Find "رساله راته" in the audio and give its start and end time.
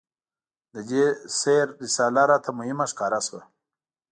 1.83-2.49